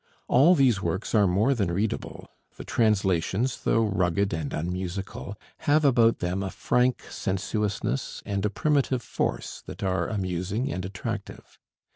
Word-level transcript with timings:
All 0.27 0.55
these 0.55 0.81
works 0.81 1.13
are 1.13 1.27
more 1.27 1.53
than 1.53 1.69
readable: 1.71 2.27
the 2.57 2.63
translations, 2.63 3.61
though 3.65 3.85
rugged 3.85 4.33
and 4.33 4.51
unmusical, 4.51 5.37
have 5.69 5.85
about 5.85 6.17
them 6.17 6.41
a 6.41 6.49
frank 6.49 7.03
sensuousness 7.03 8.23
and 8.25 8.43
a 8.43 8.49
primitive 8.49 9.03
force 9.03 9.61
that 9.67 9.83
are 9.83 10.07
amusing 10.07 10.73
and 10.73 10.83
attractive. 10.85 11.59